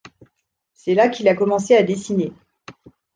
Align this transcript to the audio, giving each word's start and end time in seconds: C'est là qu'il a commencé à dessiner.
C'est 0.73 0.95
là 0.95 1.09
qu'il 1.09 1.27
a 1.27 1.35
commencé 1.35 1.75
à 1.75 1.83
dessiner. 1.83 2.33